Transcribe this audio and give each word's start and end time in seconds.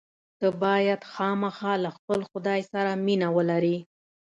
ته 0.39 0.47
باید 0.63 1.01
خامخا 1.13 1.73
له 1.83 1.89
خپل 1.97 2.19
خدای 2.31 2.61
سره 2.71 2.91
مینه 3.05 3.27
ولرې. 3.35 3.77